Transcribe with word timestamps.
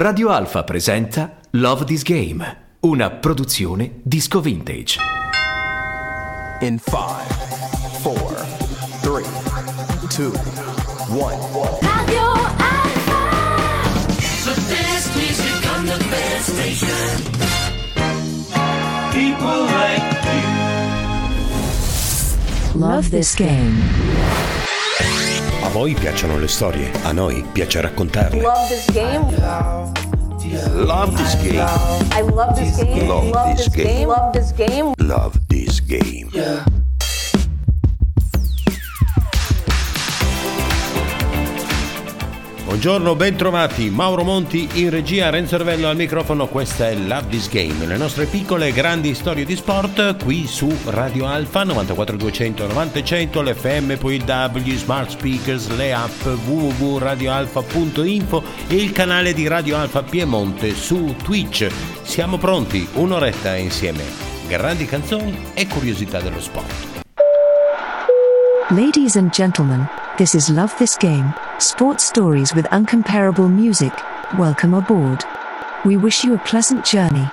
Radio 0.00 0.30
Alfa 0.30 0.64
presenta 0.64 1.40
Love 1.50 1.84
This 1.84 2.02
Game, 2.02 2.56
una 2.80 3.10
produzione 3.10 4.00
disco 4.02 4.40
vintage. 4.40 4.98
In 6.60 6.78
5, 6.78 6.96
4, 8.00 8.46
3, 9.02 9.22
2, 10.08 10.32
1. 11.06 11.38
Radio 11.82 12.32
Alpha. 12.56 13.28
The 14.42 14.54
best 14.72 15.14
music 15.16 15.70
on 15.76 15.84
the 15.84 15.98
best 16.08 16.50
station. 16.50 17.22
People 19.12 19.66
like 19.66 20.00
Love 22.72 23.10
this 23.10 23.34
game. 23.34 24.20
A 25.70 25.72
voi 25.72 25.94
piacciono 25.94 26.36
le 26.36 26.48
storie, 26.48 26.90
a 27.04 27.12
noi 27.12 27.44
piace 27.52 27.80
raccontarle. 27.80 28.40
Love 28.40 28.66
this 28.66 28.90
game. 28.90 29.24
Love 30.74 31.16
this 31.16 31.36
game. 31.40 31.64
I 32.10 32.22
love 32.22 32.54
this 32.56 32.76
game. 32.82 33.06
Love 33.06 33.54
this 33.54 33.68
game. 33.68 34.08
Love 34.08 34.32
this 34.32 34.52
game. 34.52 34.92
Love 34.96 35.38
this 35.46 35.80
game. 35.80 36.79
Buongiorno, 42.80 43.14
bentrovati. 43.14 43.90
Mauro 43.90 44.24
Monti 44.24 44.66
in 44.80 44.88
regia, 44.88 45.28
Renzo 45.28 45.56
Ervello 45.56 45.88
al 45.88 45.96
microfono. 45.96 46.48
Questa 46.48 46.88
è 46.88 46.94
Love 46.94 47.26
This 47.28 47.50
Game, 47.50 47.84
le 47.84 47.98
nostre 47.98 48.24
piccole 48.24 48.68
e 48.68 48.72
grandi 48.72 49.14
storie 49.14 49.44
di 49.44 49.54
sport 49.54 50.24
qui 50.24 50.46
su 50.46 50.74
Radio 50.86 51.26
Alfa 51.26 51.62
94200 51.62 52.68
900, 52.68 53.42
l'FM, 53.42 53.98
poi 53.98 54.14
il 54.14 54.22
W, 54.22 54.76
smart 54.76 55.10
speakers, 55.10 55.68
le 55.76 55.92
app 55.92 56.24
www.radioalfa.info 56.24 58.42
e 58.68 58.76
il 58.76 58.92
canale 58.92 59.34
di 59.34 59.46
Radio 59.46 59.76
Alfa 59.76 60.02
Piemonte 60.02 60.74
su 60.74 61.14
Twitch. 61.22 61.70
Siamo 62.00 62.38
pronti, 62.38 62.88
un'oretta 62.94 63.56
insieme. 63.56 64.04
Grandi 64.48 64.86
canzoni 64.86 65.48
e 65.52 65.66
curiosità 65.66 66.22
dello 66.22 66.40
sport. 66.40 67.02
Ladies 68.70 69.16
and 69.16 69.30
gentlemen, 69.30 69.86
this 70.20 70.34
is 70.34 70.50
Love 70.50 70.78
This 70.78 70.98
Game, 70.98 71.32
sports 71.58 72.04
stories 72.04 72.54
with 72.54 72.66
uncomparable 72.66 73.50
music. 73.50 73.90
Welcome 74.36 74.74
aboard. 74.74 75.24
We 75.86 75.96
wish 75.96 76.24
you 76.24 76.34
a 76.34 76.38
pleasant 76.40 76.84
journey. 76.84 77.26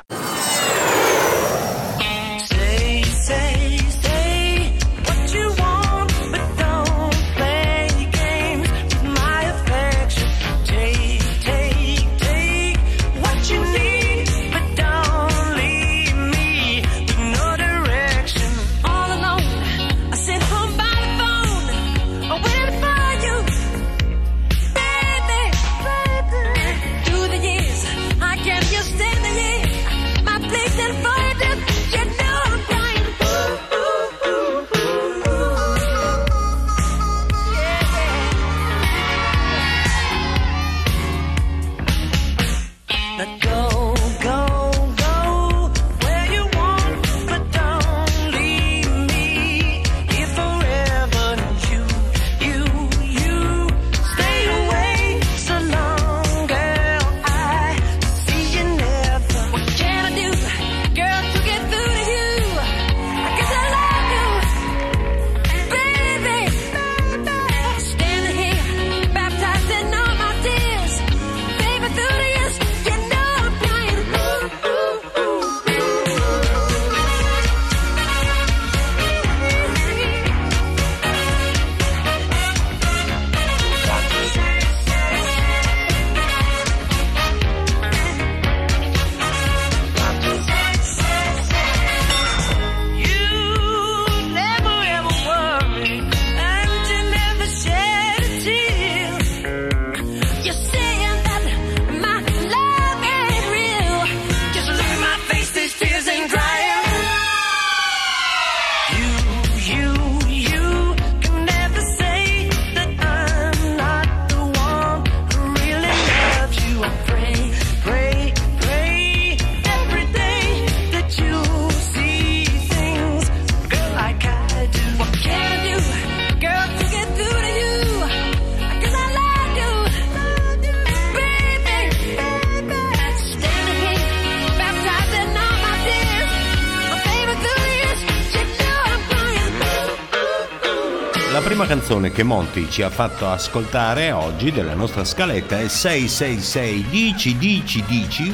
Canzone 141.68 142.14
che 142.14 142.24
Monti 142.24 142.70
ci 142.70 142.82
ha 142.82 142.90
fatto 142.90 143.28
ascoltare 143.28 144.14
oggi 144.14 144.54
della 144.54 144.74
nostra 144.74 145.04
scaletta 145.04 145.60
è 145.60 145.68
666 145.68 146.86
Dici, 146.90 147.38
dici, 147.38 147.84
dici, 147.86 148.34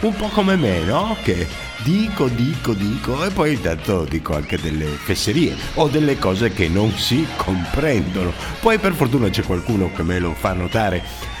un 0.00 0.14
po' 0.14 0.28
come 0.28 0.54
me, 0.56 0.80
no? 0.80 1.16
Che 1.22 1.46
dico, 1.78 2.28
dico, 2.28 2.74
dico 2.74 3.24
e 3.24 3.30
poi 3.30 3.54
intanto 3.54 4.04
dico 4.04 4.36
anche 4.36 4.58
delle 4.58 4.84
fesserie 4.84 5.56
o 5.74 5.88
delle 5.88 6.18
cose 6.18 6.52
che 6.52 6.68
non 6.68 6.92
si 6.92 7.26
comprendono. 7.36 8.32
Poi 8.60 8.78
per 8.78 8.92
fortuna 8.92 9.30
c'è 9.30 9.42
qualcuno 9.42 9.90
che 9.90 10.02
me 10.02 10.18
lo 10.18 10.34
fa 10.34 10.52
notare. 10.52 11.33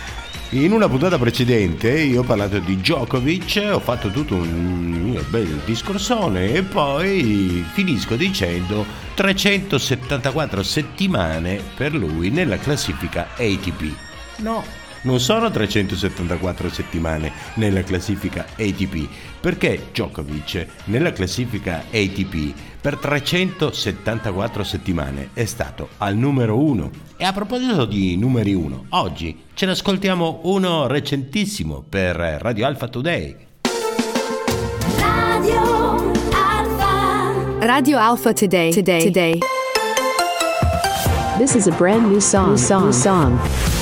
In 0.54 0.70
una 0.70 0.88
puntata 0.88 1.18
precedente 1.18 1.90
io 1.90 2.20
ho 2.20 2.22
parlato 2.22 2.60
di 2.60 2.76
Djokovic, 2.76 3.70
ho 3.72 3.80
fatto 3.80 4.08
tutto 4.10 4.36
un 4.36 4.84
mio 4.84 5.24
bel 5.28 5.60
discorsone 5.64 6.52
e 6.52 6.62
poi 6.62 7.66
finisco 7.72 8.14
dicendo 8.14 8.86
374 9.14 10.62
settimane 10.62 11.60
per 11.74 11.92
lui 11.92 12.30
nella 12.30 12.56
classifica 12.56 13.30
ATP. 13.32 13.96
No, 14.36 14.64
non 15.02 15.18
sono 15.18 15.50
374 15.50 16.70
settimane 16.70 17.32
nella 17.54 17.82
classifica 17.82 18.46
ATP, 18.56 19.08
perché 19.44 19.88
Djokovic 19.92 20.66
nella 20.84 21.12
classifica 21.12 21.84
ATP 21.90 22.54
per 22.80 22.96
374 22.96 24.64
settimane 24.64 25.28
è 25.34 25.44
stato 25.44 25.90
al 25.98 26.16
numero 26.16 26.58
1. 26.58 26.90
E 27.18 27.24
a 27.24 27.32
proposito 27.34 27.84
di 27.84 28.16
numeri 28.16 28.54
1, 28.54 28.86
oggi 28.90 29.44
ce 29.52 29.66
ne 29.66 29.72
ascoltiamo 29.72 30.40
uno 30.44 30.86
recentissimo 30.86 31.84
per 31.86 32.16
Radio 32.16 32.64
Alpha 32.64 32.88
Today. 32.88 33.36
Radio 34.98 35.60
Alpha. 36.32 37.66
Radio 37.66 37.98
Alpha 37.98 38.32
Today. 38.32 38.72
Today. 38.72 39.02
Today. 39.02 39.38
This 41.36 41.54
is 41.54 41.66
a 41.66 41.72
brand 41.72 42.06
new 42.06 42.18
song. 42.18 42.48
New 42.48 42.56
song. 42.56 42.84
New 42.84 42.92
song. 42.92 43.73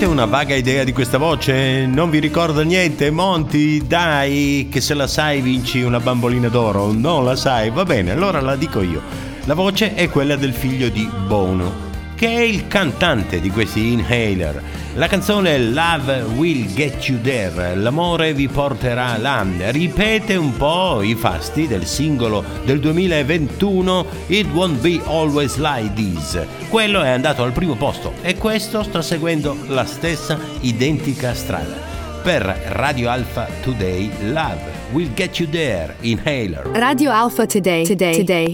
Avete 0.00 0.18
una 0.18 0.24
vaga 0.24 0.54
idea 0.54 0.82
di 0.82 0.94
questa 0.94 1.18
voce? 1.18 1.84
Non 1.84 2.08
vi 2.08 2.20
ricorda 2.20 2.62
niente? 2.62 3.10
Monty, 3.10 3.86
dai, 3.86 4.66
che 4.70 4.80
se 4.80 4.94
la 4.94 5.06
sai 5.06 5.42
vinci 5.42 5.82
una 5.82 6.00
bambolina 6.00 6.48
d'oro. 6.48 6.90
Non 6.90 7.22
la 7.22 7.36
sai? 7.36 7.68
Va 7.68 7.84
bene, 7.84 8.12
allora 8.12 8.40
la 8.40 8.56
dico 8.56 8.80
io. 8.80 9.02
La 9.44 9.52
voce 9.52 9.92
è 9.92 10.08
quella 10.08 10.36
del 10.36 10.54
figlio 10.54 10.88
di 10.88 11.06
Bono, 11.26 11.89
che 12.20 12.28
è 12.28 12.40
il 12.40 12.66
cantante 12.66 13.40
di 13.40 13.48
questi 13.48 13.92
Inhaler. 13.92 14.62
La 14.96 15.06
canzone 15.06 15.58
Love 15.58 16.20
Will 16.36 16.70
Get 16.74 17.08
You 17.08 17.18
There, 17.18 17.74
l'amore 17.74 18.34
vi 18.34 18.46
porterà 18.46 19.16
là, 19.16 19.42
ripete 19.70 20.36
un 20.36 20.54
po' 20.54 21.00
i 21.00 21.14
fasti 21.14 21.66
del 21.66 21.86
singolo 21.86 22.44
del 22.66 22.78
2021 22.78 24.06
It 24.26 24.48
Won't 24.52 24.80
Be 24.80 25.00
Always 25.06 25.56
Like 25.56 25.94
This. 25.94 26.38
Quello 26.68 27.00
è 27.00 27.08
andato 27.08 27.42
al 27.42 27.52
primo 27.52 27.74
posto 27.76 28.12
e 28.20 28.36
questo 28.36 28.82
sta 28.82 29.00
seguendo 29.00 29.56
la 29.68 29.86
stessa 29.86 30.38
identica 30.60 31.32
strada. 31.32 31.74
Per 32.22 32.42
Radio 32.72 33.08
Alpha 33.08 33.48
Today, 33.62 34.10
Love 34.30 34.60
Will 34.92 35.10
Get 35.14 35.38
You 35.38 35.48
There, 35.48 35.96
Inhaler. 36.00 36.68
Radio 36.74 37.10
Alpha 37.12 37.46
Today. 37.46 37.86
Today. 37.86 38.14
Today. 38.14 38.52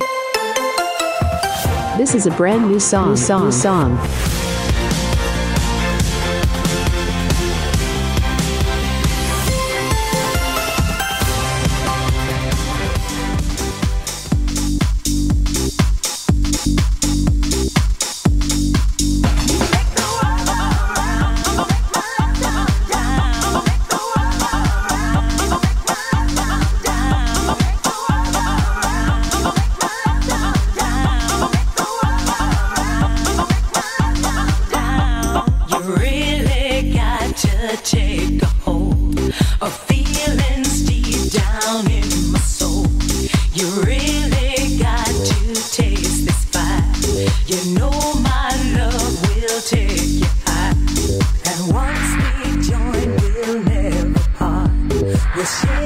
This 1.97 2.15
is 2.15 2.27
a 2.27 2.31
brand 2.33 2.69
new 2.69 2.79
song. 2.79 3.11
New 3.11 3.17
song. 3.17 3.45
New 3.47 3.53
song. 3.53 4.36
this. 55.47 55.86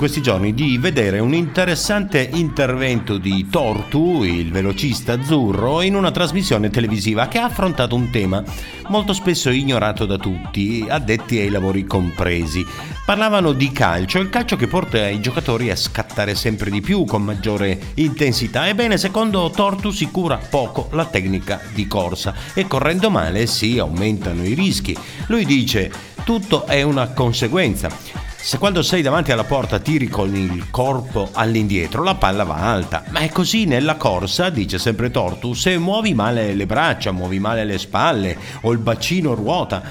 Questi 0.00 0.22
giorni 0.22 0.54
di 0.54 0.78
vedere 0.78 1.18
un 1.18 1.34
interessante 1.34 2.26
intervento 2.32 3.18
di 3.18 3.46
Tortu, 3.50 4.22
il 4.22 4.50
velocista 4.50 5.12
azzurro, 5.12 5.82
in 5.82 5.94
una 5.94 6.10
trasmissione 6.10 6.70
televisiva 6.70 7.28
che 7.28 7.36
ha 7.36 7.44
affrontato 7.44 7.96
un 7.96 8.08
tema 8.08 8.42
molto 8.88 9.12
spesso 9.12 9.50
ignorato 9.50 10.06
da 10.06 10.16
tutti, 10.16 10.86
addetti 10.88 11.36
ai 11.36 11.50
lavori 11.50 11.84
compresi. 11.84 12.64
Parlavano 13.04 13.52
di 13.52 13.70
calcio, 13.72 14.20
il 14.20 14.30
calcio 14.30 14.56
che 14.56 14.68
porta 14.68 15.06
i 15.06 15.20
giocatori 15.20 15.68
a 15.68 15.76
scattare 15.76 16.34
sempre 16.34 16.70
di 16.70 16.80
più 16.80 17.04
con 17.04 17.22
maggiore 17.22 17.78
intensità. 17.96 18.68
Ebbene, 18.68 18.96
secondo 18.96 19.50
Tortu 19.54 19.90
si 19.90 20.06
cura 20.06 20.38
poco 20.38 20.88
la 20.92 21.04
tecnica 21.04 21.60
di 21.74 21.86
corsa 21.86 22.32
e 22.54 22.66
correndo 22.66 23.10
male 23.10 23.46
si 23.46 23.78
aumentano 23.78 24.44
i 24.44 24.54
rischi. 24.54 24.96
Lui 25.26 25.44
dice 25.44 25.92
tutto 26.24 26.64
è 26.64 26.80
una 26.80 27.08
conseguenza. 27.08 28.29
Se 28.42 28.58
quando 28.58 28.82
sei 28.82 29.02
davanti 29.02 29.32
alla 29.32 29.44
porta 29.44 29.78
tiri 29.78 30.08
con 30.08 30.34
il 30.34 30.70
corpo 30.70 31.28
all'indietro, 31.32 32.02
la 32.02 32.16
palla 32.16 32.42
va 32.42 32.72
alta. 32.72 33.04
Ma 33.10 33.20
è 33.20 33.28
così 33.28 33.64
nella 33.64 33.96
corsa, 33.96 34.50
dice 34.50 34.78
sempre 34.78 35.10
Tortu, 35.10 35.52
se 35.52 35.78
muovi 35.78 36.14
male 36.14 36.54
le 36.54 36.66
braccia, 36.66 37.12
muovi 37.12 37.38
male 37.38 37.64
le 37.64 37.78
spalle 37.78 38.36
o 38.62 38.72
il 38.72 38.78
bacino 38.78 39.34
ruota, 39.34 39.82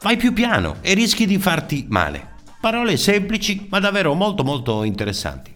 vai 0.00 0.16
più 0.16 0.32
piano 0.32 0.76
e 0.80 0.94
rischi 0.94 1.26
di 1.26 1.38
farti 1.38 1.86
male. 1.88 2.28
Parole 2.60 2.96
semplici 2.96 3.66
ma 3.70 3.80
davvero 3.80 4.14
molto 4.14 4.44
molto 4.44 4.84
interessanti. 4.84 5.51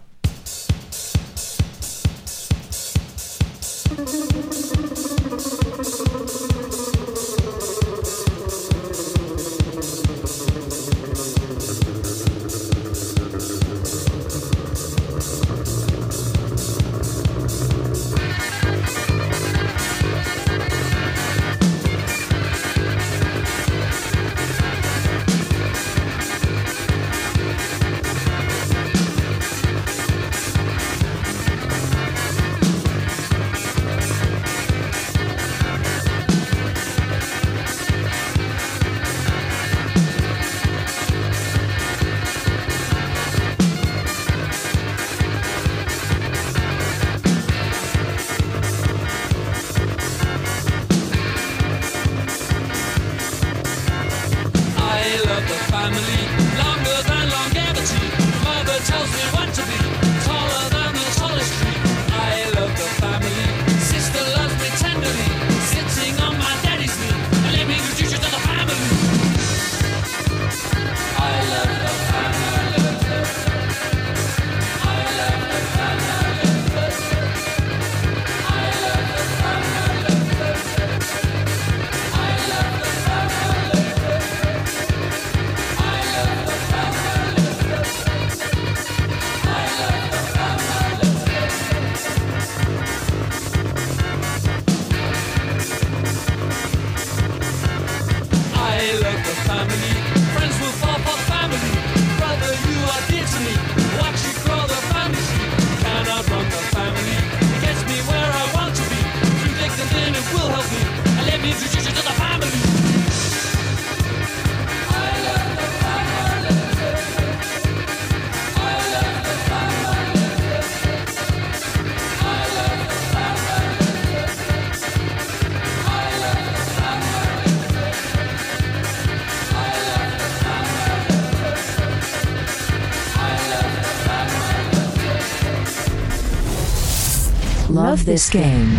This 138.17 138.31
game. 138.31 138.73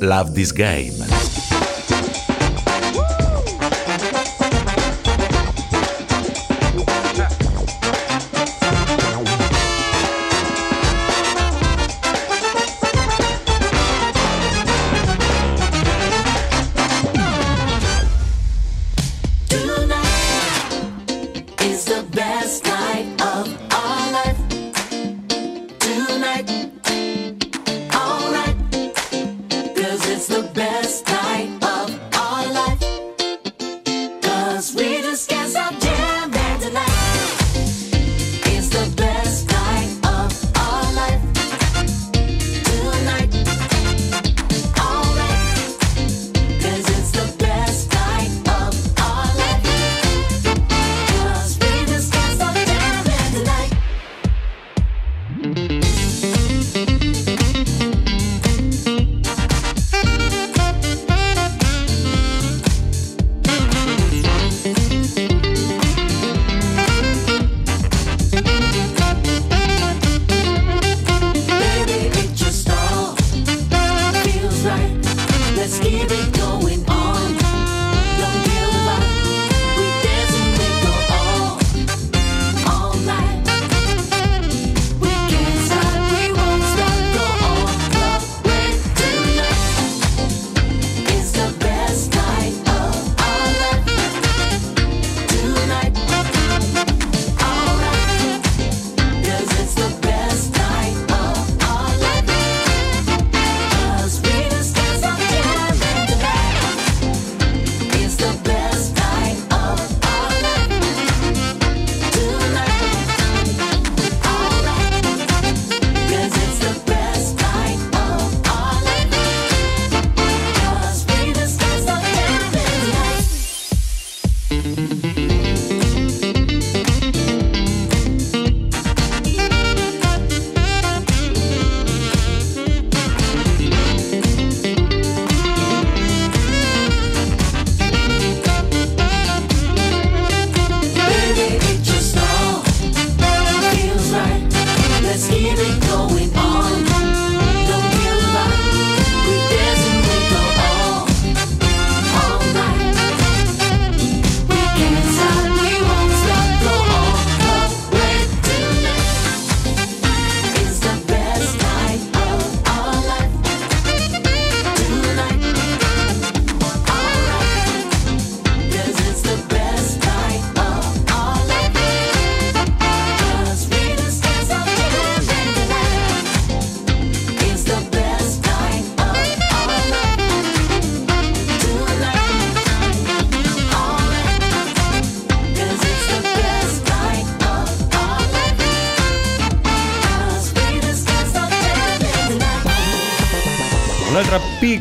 Love 0.00 0.36
this 0.36 0.52
game. 0.52 0.99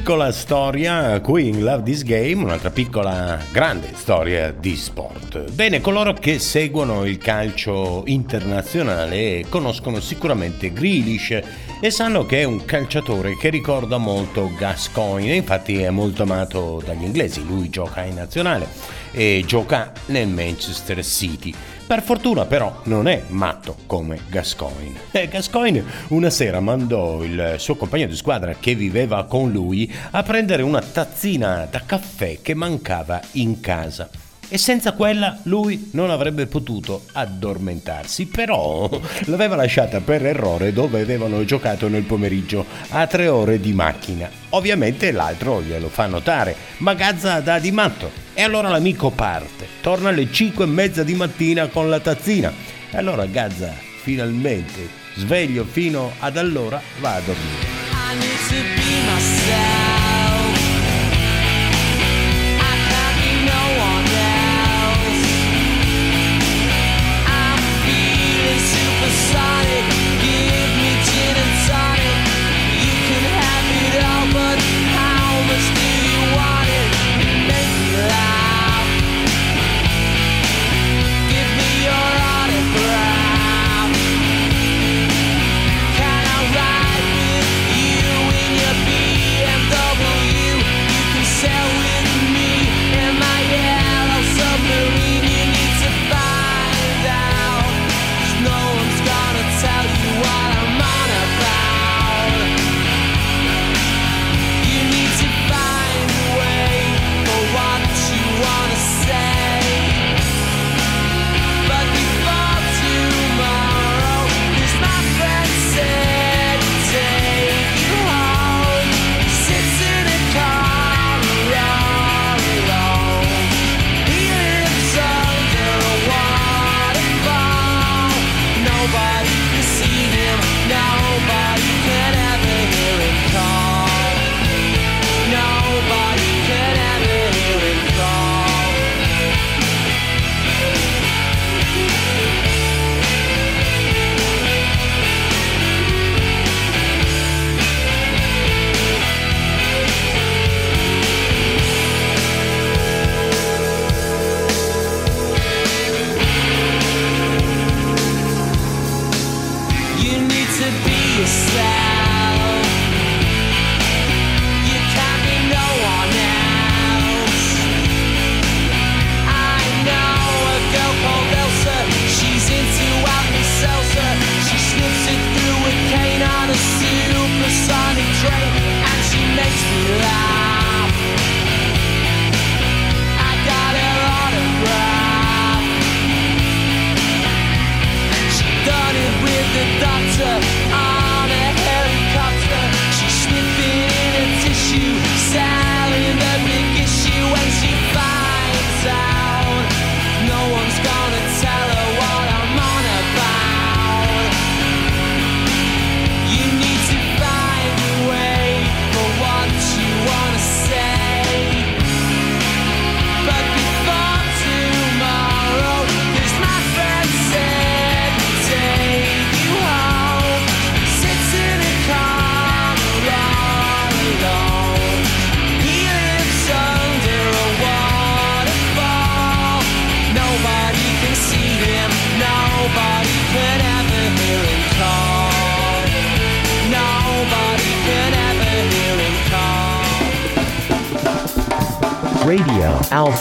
Piccola 0.10 0.32
storia 0.32 1.22
qui 1.22 1.50
in 1.50 1.62
Love 1.62 1.84
This 1.84 2.01
Game, 2.01 2.42
un'altra 2.42 2.72
piccola 2.72 3.39
grande 3.51 3.92
storia 3.94 4.51
di 4.51 4.75
sport. 4.75 5.51
Bene, 5.51 5.82
coloro 5.82 6.13
che 6.13 6.39
seguono 6.39 7.06
il 7.06 7.20
calcio 7.20 8.01
internazionale 8.08 9.46
conoscono 9.50 10.00
sicuramente 10.00 10.74
Grealish 10.74 11.39
e 11.80 11.92
sanno 11.92 12.25
che 12.25 12.42
è 12.42 12.44
un 12.44 12.66
calciatore 12.66 13.38
che 13.38 13.50
ricorda 13.50 13.98
molto 13.98 14.50
Gascoigne, 14.58 15.36
infatti 15.36 15.80
è 15.80 15.92
molto 15.92 16.24
amato 16.24 16.82
dagli 16.84 17.04
inglesi, 17.04 17.46
lui 17.46 17.70
gioca 17.70 18.01
in 18.01 18.16
nazionale 18.16 18.68
e 19.12 19.44
gioca 19.46 19.92
nel 20.08 20.28
Manchester 20.28 21.06
City. 21.06 21.54
Per 21.89 22.03
fortuna 22.03 22.46
però 22.46 22.81
non 22.84 23.08
è 23.08 23.24
matto 23.29 23.75
come 23.88 24.19
Gascoigne. 24.29 25.00
E 25.10 25.27
Gascoigne 25.27 25.84
una 26.10 26.29
sera 26.29 26.60
mandò 26.60 27.24
il 27.24 27.55
suo 27.58 27.77
compagno 27.77 28.05
di 28.05 28.15
squadra 28.15 28.53
che 28.53 28.75
viveva 28.75 29.24
con 29.24 29.51
lui 29.51 29.91
a 30.12 30.22
prendere 30.22 30.62
una 30.62 30.81
tazzina 30.81 31.67
da 31.67 31.81
caffè 31.84 32.41
che 32.43 32.53
mancava 32.53 33.19
in 33.31 33.60
casa. 33.60 34.08
E 34.51 34.58
senza 34.58 34.94
quella 34.94 35.38
lui 35.44 35.89
non 35.91 36.10
avrebbe 36.10 36.48
potuto 36.48 37.03
addormentarsi, 37.12 38.25
però 38.25 38.89
l'aveva 39.25 39.56
lasciata 39.56 40.01
per 40.01 40.25
errore 40.25 40.74
dove 40.74 41.01
avevano 41.01 41.46
giocato 41.46 41.88
nel 41.88 42.01
pomeriggio 42.01 42.65
a 42.89 43.06
tre 43.06 43.27
ore 43.27 43.60
di 43.60 43.74
macchina. 43.74 44.27
Ovviamente 44.50 45.12
l'altro 45.12 45.62
glielo 45.62 45.88
fa 45.89 46.08
notare, 46.08 46.56
ma 46.77 46.96
Gazza 46.96 47.39
dà 47.41 47.60
di 47.60 47.72
matto. 47.72 48.10
E 48.34 48.41
allora 48.41 48.70
l'amico 48.70 49.12
parte, 49.12 49.68
torna 49.82 50.10
alle 50.10 50.32
5 50.32 50.63
e 50.63 50.68
mezza 50.68 51.03
di 51.03 51.13
mattina 51.13 51.68
con 51.68 51.88
la 51.88 52.00
tazzina. 52.00 52.51
E 52.89 52.98
allora 52.98 53.25
Gazza 53.27 53.72
finalmente, 54.01 54.88
sveglio 55.15 55.63
fino 55.63 56.13
ad 56.20 56.38
allora, 56.38 56.82
va 57.00 57.15
a 57.15 57.20
dormire. 57.20 57.68
I 57.91 58.18
need 58.18 58.48
to 58.48 58.56
be 58.75 59.12
myself. 59.12 59.88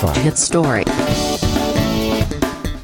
Alpha 0.01 0.21
Hit 0.21 0.35
Story. 0.35 0.85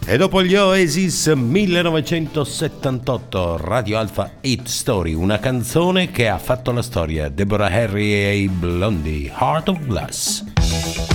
E 0.05 0.16
dopo 0.16 0.42
gli 0.42 0.57
Oasis 0.57 1.29
1978, 1.29 3.57
Radio 3.57 3.98
Alpha 3.98 4.33
Hit 4.40 4.66
Story, 4.66 5.14
una 5.14 5.38
canzone 5.38 6.11
che 6.11 6.27
ha 6.27 6.38
fatto 6.38 6.72
la 6.72 6.83
storia. 6.83 7.29
Deborah 7.29 7.70
Harry 7.70 8.14
e 8.14 8.38
i 8.38 8.48
Blondie, 8.48 9.33
Heart 9.33 9.68
of 9.68 9.87
Glass. 9.87 11.13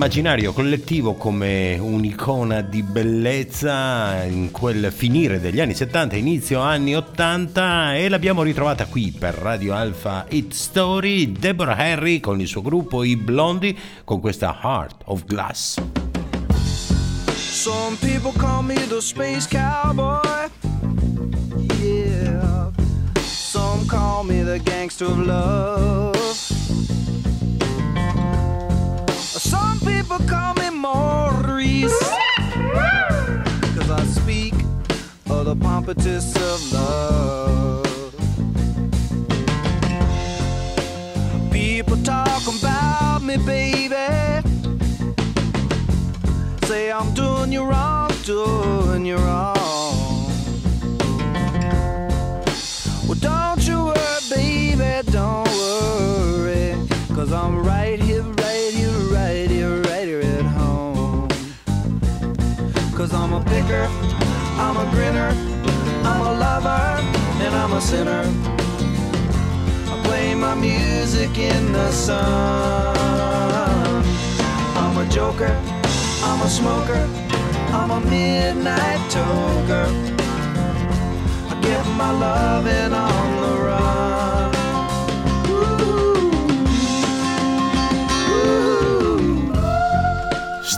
Nell'immaginario 0.00 0.54
collettivo 0.54 1.12
come 1.12 1.76
un'icona 1.78 2.62
di 2.62 2.82
bellezza 2.82 4.24
in 4.24 4.50
quel 4.50 4.90
finire 4.90 5.38
degli 5.38 5.60
anni 5.60 5.74
70, 5.74 6.16
inizio 6.16 6.60
anni 6.60 6.96
80 6.96 7.96
e 7.96 8.08
l'abbiamo 8.08 8.42
ritrovata 8.42 8.86
qui 8.86 9.14
per 9.16 9.34
Radio 9.34 9.74
Alpha 9.74 10.24
Hit 10.26 10.52
Story, 10.52 11.32
Deborah 11.32 11.76
Harry 11.76 12.18
con 12.18 12.40
il 12.40 12.46
suo 12.46 12.62
gruppo 12.62 13.04
I 13.04 13.14
Blondi 13.16 13.78
con 14.02 14.20
questa 14.20 14.58
Heart 14.62 15.02
of 15.04 15.24
Glass. 15.26 15.82
Some 17.34 17.98
people 18.00 18.32
call 18.38 18.64
me 18.64 18.76
the 18.86 19.02
space 19.02 19.46
cowboy. 19.46 20.48
Yeah. 21.78 22.70
Some 23.20 23.84
call 23.86 24.24
me 24.24 24.42
the 24.44 24.60
gangster 24.62 25.04
of 25.04 25.18
love. 25.18 26.49
Some 29.50 29.78
people 29.80 30.18
call 30.28 30.54
me 30.54 30.70
Maurice. 30.70 31.98
Cause 33.74 33.90
I 33.90 34.04
speak 34.04 34.54
of 35.28 35.44
the 35.46 35.56
pompatus 35.56 36.34
of 36.36 36.72
love. 36.72 37.86
People 41.52 41.96
talk 42.02 42.42
about 42.46 43.22
me, 43.22 43.36
baby. 43.38 43.96
Say 46.66 46.92
I'm 46.92 47.12
doing 47.14 47.52
you 47.52 47.64
wrong, 47.64 48.10
doing 48.24 49.04
you 49.04 49.16
wrong. 49.16 49.56
Well, 53.06 53.18
don't 53.20 53.66
you 53.68 53.86
worry, 53.86 54.20
baby, 54.30 55.10
don't 55.10 55.48
worry. 55.48 56.76
Cause 57.14 57.32
I'm 57.32 57.58
right 57.64 58.00
here, 58.00 58.09
Cause 63.10 63.22
I'm 63.22 63.32
a 63.32 63.40
picker, 63.40 63.88
I'm 64.60 64.76
a 64.76 64.88
grinner, 64.92 65.30
I'm 66.04 66.20
a 66.20 66.32
lover, 66.32 67.02
and 67.42 67.54
I'm 67.56 67.72
a 67.72 67.80
sinner. 67.80 68.22
I 69.90 70.00
play 70.04 70.36
my 70.36 70.54
music 70.54 71.36
in 71.36 71.72
the 71.72 71.90
sun. 71.90 72.94
I'm 74.76 74.96
a 74.96 75.08
joker, 75.10 75.52
I'm 76.22 76.40
a 76.42 76.48
smoker, 76.48 77.08
I'm 77.72 77.90
a 77.90 78.00
midnight 78.00 79.00
toker. 79.10 79.88
I 81.50 81.60
get 81.62 81.84
my 81.96 82.12
love 82.12 82.64
on 82.64 82.90
the 82.90 83.29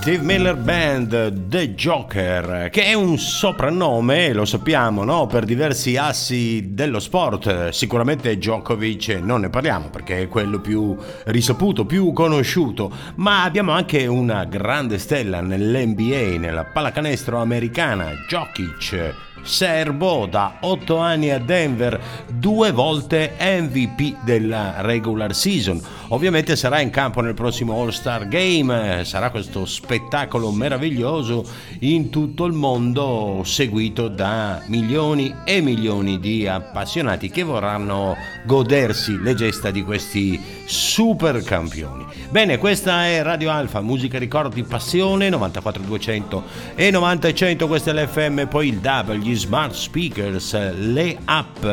Steve 0.02 0.24
Miller 0.24 0.56
Band, 0.56 1.46
The 1.46 1.74
Joker, 1.74 2.70
che 2.70 2.86
è 2.86 2.92
un 2.92 3.18
soprannome, 3.18 4.32
lo 4.32 4.44
sappiamo, 4.44 5.04
no? 5.04 5.28
per 5.28 5.44
diversi 5.44 5.96
assi 5.96 6.74
dello 6.74 6.98
sport. 6.98 7.68
Sicuramente 7.68 8.36
Djokovic 8.36 9.20
non 9.22 9.42
ne 9.42 9.48
parliamo 9.48 9.90
perché 9.90 10.22
è 10.22 10.26
quello 10.26 10.58
più 10.58 10.96
risaputo, 11.26 11.86
più 11.86 12.12
conosciuto, 12.12 12.92
ma 13.14 13.44
abbiamo 13.44 13.70
anche 13.70 14.08
una 14.08 14.44
grande 14.44 14.98
stella 14.98 15.40
nell'NBA, 15.40 16.36
nella 16.36 16.64
pallacanestro 16.64 17.38
americana, 17.38 18.10
Jokic. 18.26 19.14
Serbo 19.42 20.26
da 20.26 20.59
8 20.61 20.96
anni 20.96 21.31
a 21.31 21.38
Denver, 21.38 22.00
due 22.33 22.70
volte 22.72 23.35
MVP 23.38 24.22
della 24.24 24.81
regular 24.81 25.35
season. 25.35 25.81
Ovviamente 26.09 26.57
sarà 26.57 26.81
in 26.81 26.90
campo 26.90 27.20
nel 27.20 27.35
prossimo 27.35 27.81
All-Star 27.81 28.28
Game, 28.28 29.02
sarà 29.05 29.31
questo 29.31 29.64
spettacolo 29.64 30.50
meraviglioso 30.50 31.44
in 31.81 32.11
tutto 32.11 32.44
il 32.44 32.52
mondo 32.52 33.42
seguito 33.44 34.09
da 34.09 34.62
milioni 34.66 35.35
e 35.44 35.61
milioni 35.61 36.20
di 36.20 36.46
appassionati 36.46 37.31
che 37.31 37.42
vorranno 37.42 38.16
godersi 38.44 39.20
le 39.20 39.35
gesta 39.35 39.70
di 39.70 39.83
questi 39.83 40.38
super 40.66 41.42
campioni. 41.42 42.05
Bene, 42.31 42.59
questa 42.59 43.07
è 43.07 43.22
Radio 43.22 43.50
Alfa, 43.50 43.81
musica 43.81 44.18
ricordi 44.18 44.62
passione 44.62 45.28
94200 45.31 46.42
e 46.74 46.90
90100, 46.90 47.66
questa 47.66 47.90
è 47.90 47.94
l'FM, 47.94 48.46
poi 48.46 48.68
il 48.68 48.78
DAB, 48.78 49.11
gli 49.32 49.36
smart 49.36 49.72
speakers, 49.72 50.76
le 50.76 51.16
app, 51.24 51.64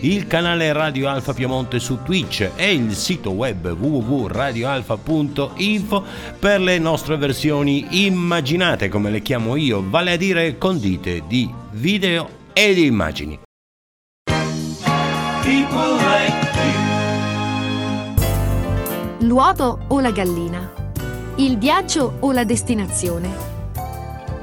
il 0.00 0.26
canale 0.26 0.72
Radio 0.72 1.08
Alfa 1.08 1.34
Piemonte 1.34 1.78
su 1.78 1.98
Twitch 2.02 2.52
e 2.56 2.72
il 2.72 2.94
sito 2.94 3.32
web 3.32 3.66
www.radioalfa.info 3.66 6.04
per 6.38 6.60
le 6.60 6.78
nostre 6.78 7.18
versioni 7.18 8.06
immaginate, 8.06 8.88
come 8.88 9.10
le 9.10 9.20
chiamo 9.20 9.56
io, 9.56 9.84
vale 9.86 10.12
a 10.12 10.16
dire 10.16 10.56
condite 10.56 11.24
di 11.26 11.52
video 11.72 12.26
e 12.54 12.72
di 12.72 12.86
immagini. 12.86 13.38
L'uovo 19.20 19.78
o 19.88 20.00
la 20.00 20.10
gallina? 20.10 20.72
Il 21.36 21.58
viaggio 21.58 22.16
o 22.20 22.32
la 22.32 22.44
destinazione? 22.44 23.51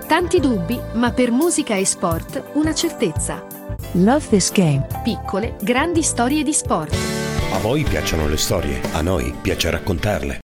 Tanti 0.10 0.40
dubbi, 0.40 0.76
ma 0.94 1.12
per 1.12 1.30
musica 1.30 1.76
e 1.76 1.86
sport 1.86 2.54
una 2.54 2.74
certezza. 2.74 3.46
Love 3.92 4.26
this 4.30 4.52
game. 4.52 4.88
Piccole, 5.04 5.56
grandi 5.62 6.02
storie 6.02 6.42
di 6.42 6.52
sport. 6.52 6.96
A 7.54 7.60
voi 7.60 7.84
piacciono 7.84 8.28
le 8.28 8.38
storie, 8.38 8.82
a 8.94 9.02
noi 9.02 9.32
piace 9.40 9.70
raccontarle. 9.70 10.40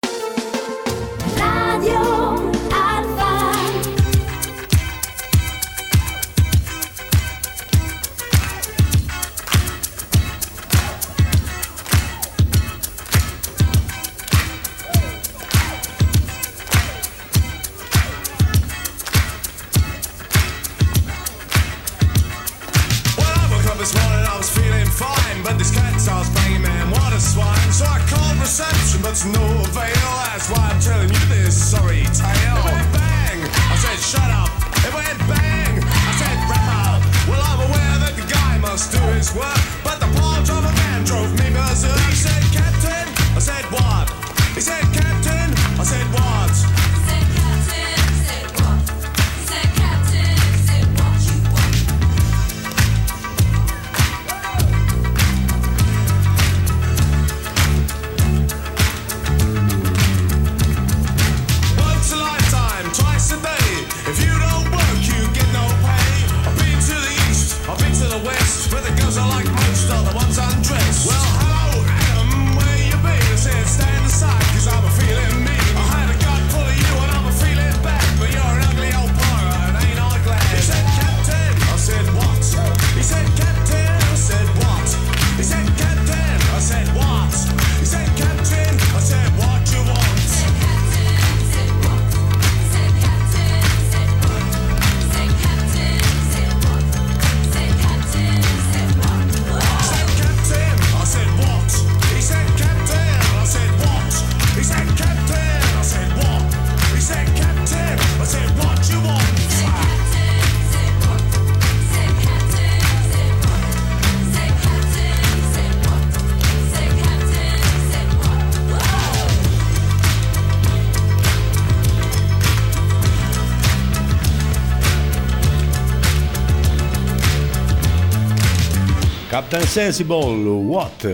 Sensible, 129.72 130.50
what? 130.50 131.06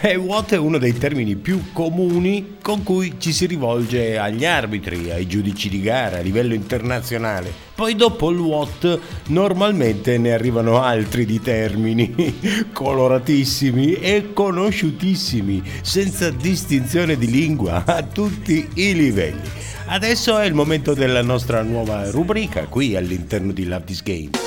E 0.00 0.14
what 0.14 0.52
è 0.52 0.56
uno 0.56 0.78
dei 0.78 0.96
termini 0.96 1.34
più 1.34 1.72
comuni 1.72 2.58
con 2.62 2.84
cui 2.84 3.16
ci 3.18 3.32
si 3.32 3.46
rivolge 3.46 4.16
agli 4.16 4.44
arbitri, 4.44 5.10
ai 5.10 5.26
giudici 5.26 5.68
di 5.68 5.80
gara 5.80 6.18
a 6.18 6.20
livello 6.20 6.54
internazionale. 6.54 7.52
Poi 7.74 7.96
dopo 7.96 8.30
il 8.30 8.38
what 8.38 9.00
normalmente 9.26 10.18
ne 10.18 10.32
arrivano 10.32 10.80
altri 10.80 11.26
di 11.26 11.40
termini 11.40 12.38
coloratissimi 12.72 13.94
e 13.94 14.32
conosciutissimi, 14.32 15.60
senza 15.82 16.30
distinzione 16.30 17.18
di 17.18 17.28
lingua 17.28 17.82
a 17.90 18.04
tutti 18.04 18.68
i 18.74 18.94
livelli. 18.94 19.50
Adesso 19.86 20.38
è 20.38 20.46
il 20.46 20.54
momento 20.54 20.94
della 20.94 21.22
nostra 21.22 21.60
nuova 21.62 22.08
rubrica 22.12 22.66
qui 22.66 22.94
all'interno 22.94 23.50
di 23.50 23.66
Love 23.66 23.84
This 23.84 24.02
Game. 24.04 24.45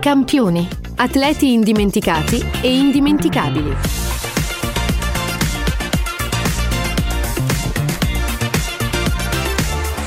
Campioni, 0.00 0.66
atleti 0.96 1.52
indimenticati 1.52 2.42
e 2.62 2.74
indimenticabili. 2.74 4.09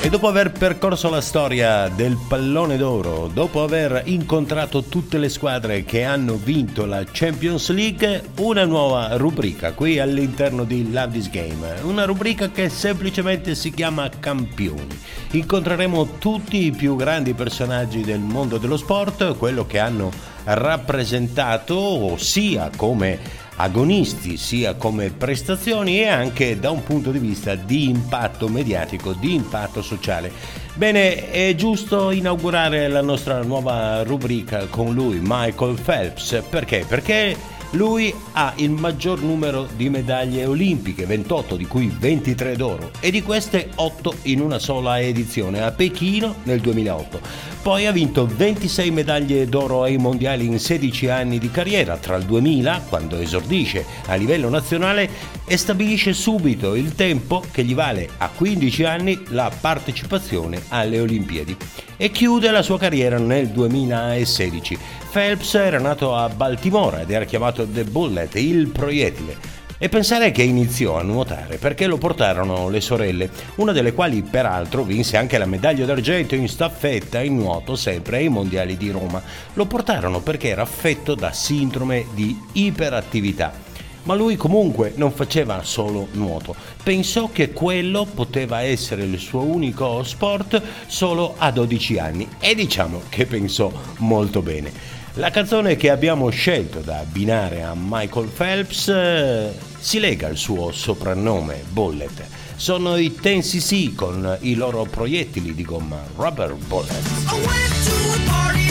E 0.03 0.09
dopo 0.09 0.27
aver 0.27 0.51
percorso 0.51 1.09
la 1.09 1.21
storia 1.21 1.87
del 1.87 2.17
pallone 2.27 2.75
d'oro, 2.75 3.29
dopo 3.33 3.63
aver 3.63 4.01
incontrato 4.07 4.83
tutte 4.83 5.17
le 5.17 5.29
squadre 5.29 5.85
che 5.85 6.03
hanno 6.03 6.35
vinto 6.35 6.85
la 6.85 7.05
Champions 7.09 7.69
League, 7.69 8.21
una 8.39 8.65
nuova 8.65 9.15
rubrica 9.15 9.71
qui 9.71 9.99
all'interno 9.99 10.65
di 10.65 10.91
Love 10.91 11.13
This 11.13 11.29
Game. 11.29 11.79
Una 11.83 12.03
rubrica 12.03 12.51
che 12.51 12.67
semplicemente 12.67 13.55
si 13.55 13.71
chiama 13.71 14.09
Campioni. 14.09 14.99
Incontreremo 15.31 16.17
tutti 16.19 16.65
i 16.65 16.71
più 16.71 16.97
grandi 16.97 17.33
personaggi 17.33 18.01
del 18.01 18.19
mondo 18.19 18.57
dello 18.57 18.75
sport, 18.75 19.37
quello 19.37 19.65
che 19.65 19.79
hanno 19.79 20.11
rappresentato 20.43 22.17
sia 22.17 22.69
come 22.75 23.42
agonisti 23.55 24.37
sia 24.37 24.75
come 24.75 25.09
prestazioni 25.09 25.99
e 25.99 26.07
anche 26.07 26.59
da 26.59 26.71
un 26.71 26.83
punto 26.83 27.11
di 27.11 27.19
vista 27.19 27.55
di 27.55 27.89
impatto 27.89 28.47
mediatico, 28.47 29.13
di 29.13 29.33
impatto 29.33 29.81
sociale. 29.81 30.31
Bene, 30.75 31.29
è 31.29 31.53
giusto 31.55 32.09
inaugurare 32.11 32.87
la 32.87 33.01
nostra 33.01 33.43
nuova 33.43 34.01
rubrica 34.03 34.65
con 34.65 34.93
lui, 34.93 35.19
Michael 35.21 35.79
Phelps, 35.79 36.43
perché? 36.49 36.83
Perché 36.87 37.35
Lui 37.73 38.13
ha 38.33 38.53
il 38.57 38.69
maggior 38.69 39.23
numero 39.23 39.67
di 39.75 39.89
medaglie 39.89 40.45
olimpiche, 40.45 41.07
28 41.07 41.55
di 41.55 41.65
cui 41.65 41.91
23 41.91 42.55
d'oro 42.55 42.91
e 42.99 43.09
di 43.09 43.23
queste 43.23 43.71
8 43.73 44.17
in 44.23 44.41
una 44.41 44.59
sola 44.59 45.01
edizione 45.01 45.63
a 45.63 45.71
Pechino 45.71 46.35
nel 46.43 46.59
2008. 46.59 47.19
Poi 47.63 47.87
ha 47.87 47.91
vinto 47.91 48.27
26 48.27 48.91
medaglie 48.91 49.47
d'oro 49.47 49.81
ai 49.81 49.97
mondiali 49.97 50.45
in 50.45 50.59
16 50.59 51.09
anni 51.09 51.39
di 51.39 51.49
carriera, 51.49 51.97
tra 51.97 52.15
il 52.15 52.25
2000, 52.25 52.85
quando 52.89 53.17
esordisce 53.17 53.83
a 54.05 54.13
livello 54.13 54.49
nazionale, 54.49 55.09
e 55.43 55.57
stabilisce 55.57 56.13
subito 56.13 56.75
il 56.75 56.93
tempo 56.93 57.43
che 57.51 57.63
gli 57.63 57.73
vale 57.73 58.07
a 58.17 58.29
15 58.29 58.83
anni 58.83 59.19
la 59.29 59.51
partecipazione 59.59 60.61
alle 60.67 60.99
Olimpiadi. 60.99 61.57
E 62.03 62.11
chiude 62.11 62.51
la 62.51 62.61
sua 62.61 62.77
carriera 62.77 63.17
nel 63.17 63.47
2016. 63.47 64.77
Phelps 65.09 65.53
era 65.53 65.79
nato 65.79 66.13
a 66.13 66.27
Baltimora 66.27 66.99
ed 66.99 67.09
era 67.09 67.23
chiamato 67.23 67.65
The 67.65 67.85
Bullet, 67.85 68.35
il 68.35 68.67
proiettile. 68.67 69.37
E 69.77 69.87
pensare 69.87 70.31
che 70.31 70.43
iniziò 70.43 70.99
a 70.99 71.01
nuotare 71.01 71.55
perché 71.55 71.87
lo 71.87 71.97
portarono 71.97 72.67
le 72.67 72.81
sorelle, 72.81 73.29
una 73.55 73.71
delle 73.71 73.93
quali 73.93 74.21
peraltro 74.21 74.83
vinse 74.83 75.15
anche 75.15 75.37
la 75.37 75.45
medaglia 75.45 75.85
d'argento 75.85 76.35
in 76.35 76.49
staffetta 76.49 77.21
in 77.21 77.37
nuoto 77.37 77.77
sempre 77.77 78.17
ai 78.17 78.27
mondiali 78.27 78.75
di 78.75 78.91
Roma. 78.91 79.23
Lo 79.53 79.65
portarono 79.65 80.19
perché 80.19 80.49
era 80.49 80.63
affetto 80.63 81.15
da 81.15 81.31
sindrome 81.31 82.07
di 82.13 82.37
iperattività. 82.51 83.71
Ma 84.03 84.15
lui 84.15 84.35
comunque 84.35 84.91
non 84.95 85.11
faceva 85.11 85.63
solo 85.63 86.07
nuoto, 86.11 86.55
pensò 86.83 87.29
che 87.31 87.51
quello 87.51 88.05
poteva 88.05 88.61
essere 88.61 89.03
il 89.03 89.17
suo 89.17 89.43
unico 89.43 90.03
sport 90.03 90.61
solo 90.87 91.35
a 91.37 91.51
12 91.51 91.99
anni 91.99 92.27
e 92.39 92.53
diciamo 92.53 93.03
che 93.07 93.25
pensò 93.25 93.71
molto 93.99 94.41
bene. 94.41 94.93
La 95.17 95.29
canzone 95.29 95.75
che 95.75 95.91
abbiamo 95.91 96.29
scelto 96.29 96.79
da 96.79 96.97
abbinare 96.97 97.61
a 97.61 97.75
Michael 97.77 98.27
Phelps 98.27 98.87
eh, 98.87 99.53
si 99.79 99.99
lega 99.99 100.27
al 100.27 100.37
suo 100.37 100.71
soprannome, 100.71 101.63
Bullet. 101.69 102.25
Sono 102.55 102.97
i 102.97 103.13
TNCC 103.13 103.93
con 103.93 104.37
i 104.41 104.55
loro 104.55 104.85
proiettili 104.85 105.53
di 105.53 105.63
gomma, 105.63 106.03
Rubber 106.15 106.55
Bullet. 106.55 108.62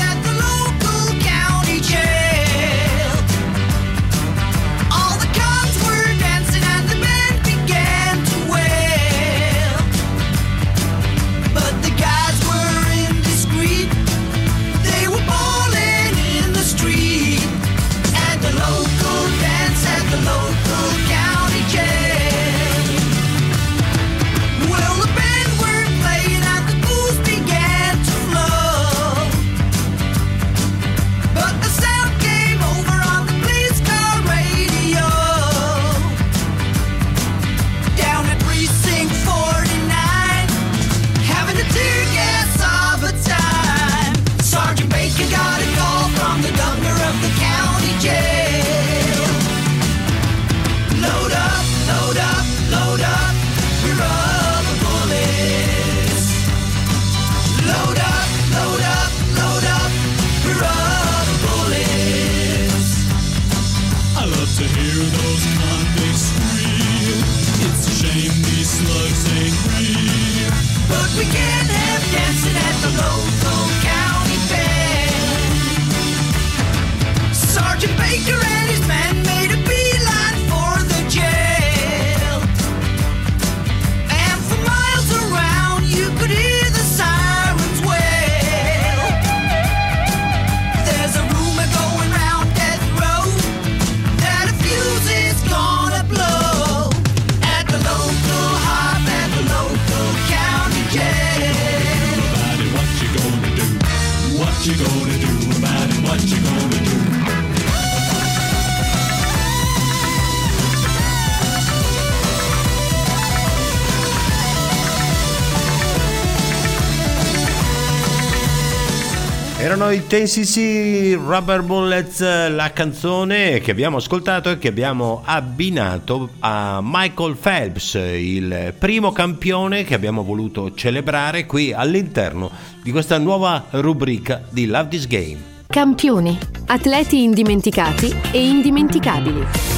I 119.92 120.06
TNCC 120.06 121.18
Rubber 121.22 121.60
Bullets, 121.60 122.20
la 122.48 122.72
canzone 122.72 123.60
che 123.60 123.72
abbiamo 123.72 123.98
ascoltato 123.98 124.48
e 124.48 124.56
che 124.56 124.68
abbiamo 124.68 125.20
abbinato 125.22 126.30
a 126.38 126.80
Michael 126.82 127.36
Phelps, 127.36 127.94
il 127.94 128.72
primo 128.78 129.12
campione 129.12 129.84
che 129.84 129.92
abbiamo 129.92 130.22
voluto 130.22 130.72
celebrare 130.72 131.44
qui 131.44 131.74
all'interno 131.74 132.50
di 132.82 132.90
questa 132.90 133.18
nuova 133.18 133.66
rubrica 133.72 134.42
di 134.48 134.64
Love 134.64 134.88
This 134.88 135.06
Game. 135.06 135.38
Campioni, 135.66 136.38
atleti 136.68 137.22
indimenticati 137.22 138.14
e 138.30 138.48
indimenticabili. 138.48 139.71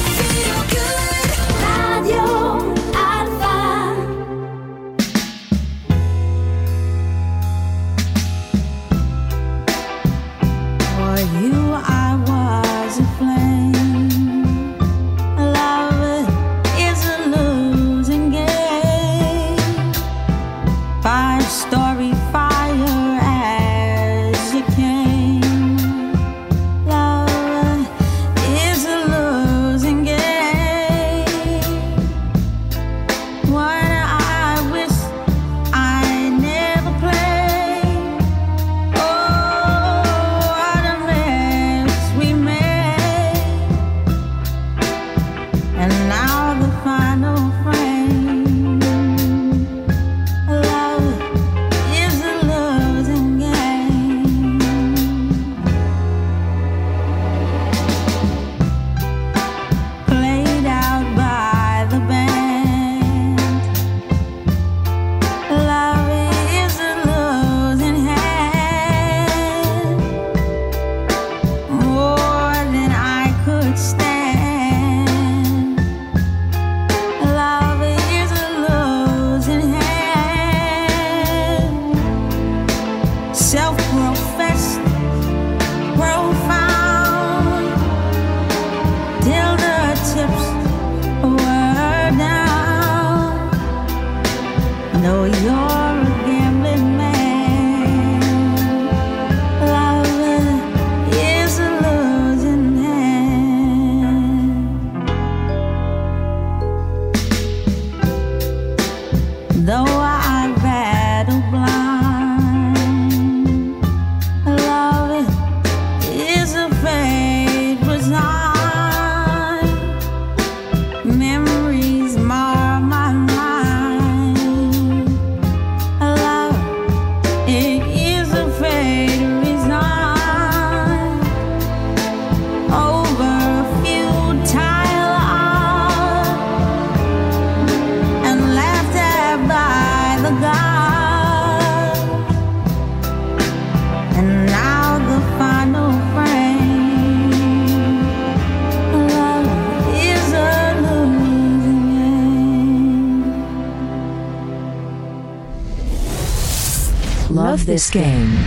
game. 157.95 158.44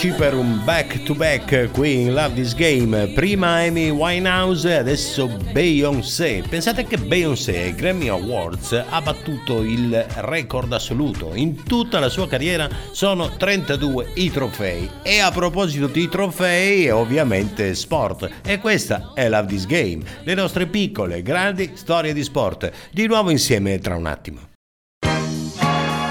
Ricci 0.00 0.16
per 0.16 0.32
un 0.32 0.64
back 0.64 1.02
to 1.02 1.14
back 1.14 1.68
qui 1.72 2.00
in 2.00 2.14
Love 2.14 2.32
This 2.32 2.54
Game. 2.54 3.08
Prima 3.08 3.56
Amy 3.58 3.90
Winehouse, 3.90 4.78
adesso 4.78 5.26
Beyoncé. 5.52 6.42
Pensate 6.48 6.84
che 6.84 6.96
Beyoncé 6.96 7.64
ai 7.64 7.74
Grammy 7.74 8.08
Awards 8.08 8.82
ha 8.88 9.02
battuto 9.02 9.62
il 9.62 10.02
record 10.20 10.72
assoluto. 10.72 11.34
In 11.34 11.64
tutta 11.64 11.98
la 11.98 12.08
sua 12.08 12.26
carriera 12.26 12.66
sono 12.92 13.36
32 13.36 14.12
i 14.14 14.30
trofei. 14.30 14.88
E 15.02 15.18
a 15.18 15.30
proposito 15.30 15.86
di 15.86 16.08
trofei, 16.08 16.88
ovviamente 16.88 17.74
sport. 17.74 18.30
E 18.42 18.58
questa 18.58 19.12
è 19.14 19.28
Love 19.28 19.48
This 19.48 19.66
Game, 19.66 20.02
le 20.22 20.32
nostre 20.32 20.66
piccole, 20.66 21.20
grandi 21.20 21.72
storie 21.74 22.14
di 22.14 22.22
sport. 22.22 22.72
Di 22.90 23.06
nuovo 23.06 23.28
insieme 23.28 23.78
tra 23.80 23.96
un 23.96 24.06
attimo. 24.06 24.48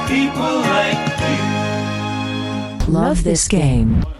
People 0.06 0.62
like 0.62 1.09
Love 2.90 3.24
this 3.24 3.48
game. 3.48 4.19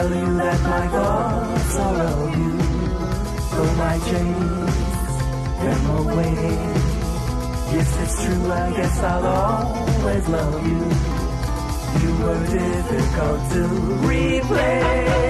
tell 0.00 0.14
you 0.14 0.36
that 0.38 0.60
my 0.62 0.88
thoughts 0.88 1.76
are 1.76 2.02
of 2.06 2.38
you. 2.38 2.52
Though 3.54 3.82
I 3.92 3.98
chase 4.08 4.76
them 5.60 5.82
away. 5.98 6.34
Yes, 7.74 7.90
it's 8.02 8.24
true, 8.24 8.50
I 8.50 8.70
guess 8.76 8.98
I'll 9.02 9.26
always 9.26 10.28
love 10.28 10.66
you. 10.70 10.80
You 12.00 12.10
were 12.24 12.46
difficult 12.46 13.40
to 13.52 13.62
replace. 14.08 15.29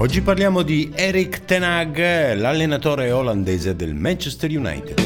Oggi 0.00 0.22
parliamo 0.22 0.62
di 0.62 0.90
Eric 0.94 1.44
Ten 1.44 1.62
Hag, 1.62 2.34
l'allenatore 2.34 3.10
olandese 3.10 3.76
del 3.76 3.94
Manchester 3.94 4.48
United. 4.50 4.98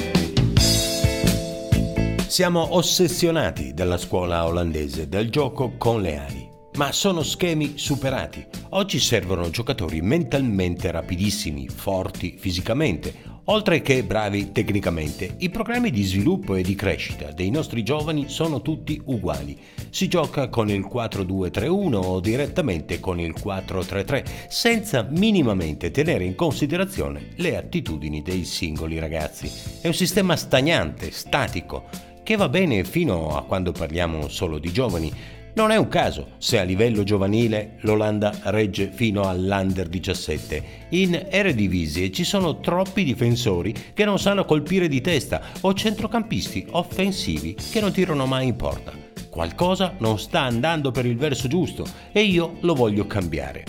Siamo 2.29 2.77
ossessionati 2.77 3.75
dalla 3.75 3.97
scuola 3.97 4.47
olandese 4.47 5.09
del 5.09 5.31
gioco 5.31 5.73
con 5.77 6.01
le 6.01 6.17
ali, 6.17 6.49
ma 6.77 6.93
sono 6.93 7.25
schemi 7.25 7.73
superati. 7.77 8.47
Oggi 8.71 9.01
servono 9.01 9.51
giocatori 9.51 10.01
mentalmente 10.01 10.93
rapidissimi, 10.93 11.69
forti 11.69 12.37
fisicamente, 12.39 13.34
oltre 13.47 13.83
che 13.83 14.05
bravi 14.05 14.53
tecnicamente. 14.53 15.35
I 15.39 15.51
programmi 15.51 15.91
di 15.91 16.03
sviluppo 16.05 16.55
e 16.55 16.63
di 16.63 16.75
crescita 16.75 17.33
dei 17.33 17.51
nostri 17.51 17.83
giovani 17.83 18.29
sono 18.29 18.63
tutti 18.63 19.01
uguali. 19.05 19.59
Si 19.91 20.09
gioca 20.09 20.49
con 20.49 20.71
il 20.71 20.89
4-2-3-1 20.91 21.95
o 21.95 22.21
direttamente 22.21 23.01
con 23.01 23.21
il 23.21 23.35
4-3-3, 23.37 24.25
senza 24.49 25.07
minimamente 25.09 25.91
tenere 25.91 26.25
in 26.25 26.35
considerazione 26.35 27.31
le 27.37 27.57
attitudini 27.57 28.23
dei 28.23 28.45
singoli 28.45 28.99
ragazzi. 28.99 29.51
È 29.81 29.87
un 29.87 29.95
sistema 29.95 30.37
stagnante, 30.37 31.11
statico, 31.11 32.13
che 32.23 32.37
va 32.37 32.49
bene 32.49 32.85
fino 32.85 33.37
a 33.37 33.45
quando 33.45 33.71
parliamo 33.71 34.29
solo 34.29 34.59
di 34.59 34.73
giovani. 34.73 35.13
Non 35.55 35.71
è 35.71 35.77
un 35.77 35.87
caso 35.87 36.31
se 36.39 36.59
a 36.59 36.65
livello 36.65 37.05
giovanile 37.05 37.77
l'Olanda 37.83 38.33
regge 38.47 38.91
fino 38.93 39.29
all'Under 39.29 39.87
17. 39.87 40.63
In 40.91 41.27
Eredivisie 41.31 42.11
ci 42.11 42.25
sono 42.25 42.59
troppi 42.59 43.05
difensori 43.05 43.73
che 43.95 44.05
non 44.05 44.19
sanno 44.19 44.45
colpire 44.45 44.89
di 44.89 45.01
testa 45.01 45.41
o 45.61 45.73
centrocampisti 45.73 46.67
offensivi 46.71 47.57
che 47.71 47.81
non 47.81 47.93
tirano 47.93 48.27
mai 48.27 48.49
in 48.49 48.57
porta. 48.57 48.93
Qualcosa 49.31 49.95
non 49.99 50.19
sta 50.19 50.41
andando 50.41 50.91
per 50.91 51.07
il 51.07 51.17
verso 51.17 51.47
giusto 51.47 51.87
e 52.11 52.23
io 52.23 52.57
lo 52.63 52.75
voglio 52.75 53.07
cambiare. 53.07 53.63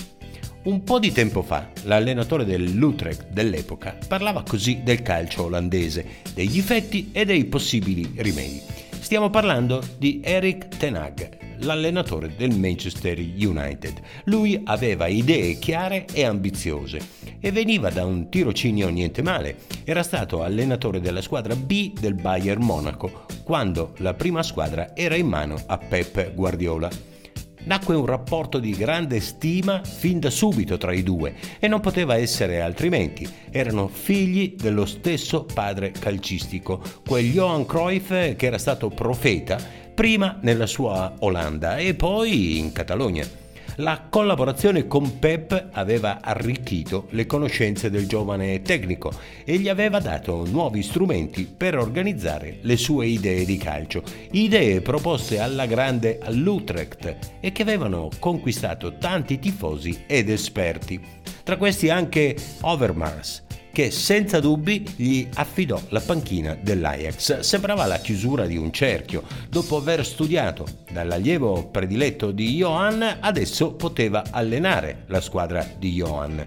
Un 0.64 0.84
po' 0.84 0.98
di 0.98 1.12
tempo 1.12 1.44
fa 1.44 1.70
l'allenatore 1.84 2.46
dell'Utrecht 2.46 3.28
dell'epoca 3.30 3.96
parlava 4.08 4.42
così 4.42 4.82
del 4.84 5.04
calcio 5.04 5.44
olandese, 5.44 6.04
dei 6.34 6.48
difetti 6.48 7.12
e 7.12 7.26
dei 7.26 7.46
possibili 7.46 8.12
rimedi. 8.16 8.60
Stiamo 9.00 9.30
parlando 9.30 9.84
di 10.00 10.20
Eric 10.24 10.78
Ten 10.78 10.96
Hag, 10.96 11.45
l'allenatore 11.60 12.36
del 12.36 12.58
Manchester 12.58 13.18
United. 13.20 14.02
Lui 14.26 14.62
aveva 14.64 15.08
idee 15.08 15.58
chiare 15.60 16.06
e 16.12 16.24
ambiziose 16.24 17.00
e 17.40 17.52
veniva 17.52 17.90
da 17.90 18.06
un 18.06 18.30
tirocinio 18.30 18.90
niente 18.90 19.22
male. 19.22 19.58
Era 19.84 20.04
stato 20.04 20.44
allenatore 20.44 21.00
della 21.00 21.22
squadra 21.22 21.56
B 21.56 21.98
del 22.00 22.16
Bayern 22.16 22.64
Monaco 22.64 23.26
quando 23.44 23.94
la 23.98 24.14
prima 24.14 24.44
squadra 24.44 24.96
era 24.96 25.16
in 25.16 25.28
mano 25.28 25.56
a 25.66 25.78
Pep 25.78 26.34
Guardiola. 26.34 27.15
Nacque 27.66 27.96
un 27.96 28.06
rapporto 28.06 28.60
di 28.60 28.72
grande 28.72 29.20
stima 29.20 29.84
fin 29.84 30.20
da 30.20 30.30
subito 30.30 30.78
tra 30.78 30.94
i 30.94 31.04
due 31.04 31.34
e 31.60 31.68
non 31.68 31.80
poteva 31.80 32.16
essere 32.16 32.62
altrimenti. 32.62 33.28
Erano 33.50 33.88
figli 33.88 34.56
dello 34.56 34.86
stesso 34.86 35.46
padre 35.46 35.92
calcistico, 35.92 36.82
quel 37.06 37.32
Johan 37.32 37.66
Cruyff 37.66 38.10
che 38.10 38.46
era 38.46 38.58
stato 38.58 38.90
profeta 38.90 39.58
prima 39.94 40.38
nella 40.42 40.68
sua 40.68 41.14
Olanda 41.20 41.78
e 41.78 41.96
poi 41.96 42.60
in 42.60 42.72
Catalogna. 42.72 43.45
La 43.80 44.08
collaborazione 44.10 44.88
con 44.88 45.20
Pep 45.20 45.70
aveva 45.74 46.20
arricchito 46.22 47.08
le 47.10 47.26
conoscenze 47.26 47.90
del 47.90 48.08
giovane 48.08 48.62
tecnico 48.62 49.12
e 49.44 49.58
gli 49.58 49.68
aveva 49.68 50.00
dato 50.00 50.46
nuovi 50.46 50.82
strumenti 50.82 51.46
per 51.46 51.78
organizzare 51.78 52.60
le 52.62 52.78
sue 52.78 53.08
idee 53.08 53.44
di 53.44 53.58
calcio, 53.58 54.02
idee 54.32 54.80
proposte 54.80 55.40
alla 55.40 55.66
grande 55.66 56.20
all'Utrecht 56.22 57.18
e 57.42 57.52
che 57.52 57.64
avevano 57.64 58.10
conquistato 58.18 58.98
tanti 58.98 59.40
tifosi 59.40 60.04
ed 60.08 60.30
esperti. 60.30 61.02
Tra 61.44 61.58
questi 61.58 61.90
anche 61.90 62.36
Overmars, 62.62 63.45
che 63.76 63.92
senza 63.92 64.40
dubbi 64.40 64.88
gli 64.96 65.28
affidò 65.34 65.78
la 65.90 66.00
panchina 66.00 66.58
dell'Ajax. 66.58 67.40
Sembrava 67.40 67.86
la 67.86 67.98
chiusura 67.98 68.46
di 68.46 68.56
un 68.56 68.72
cerchio. 68.72 69.24
Dopo 69.50 69.76
aver 69.76 70.06
studiato 70.06 70.66
dall'allievo 70.90 71.68
prediletto 71.68 72.32
di 72.32 72.56
Johan, 72.56 73.18
adesso 73.20 73.74
poteva 73.74 74.24
allenare 74.32 75.04
la 75.08 75.20
squadra 75.20 75.70
di 75.78 75.92
Johan. 75.92 76.46